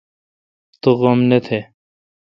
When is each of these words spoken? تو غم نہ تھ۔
تو 0.81 0.89
غم 1.01 1.19
نہ 1.29 1.39
تھ۔ 1.45 1.59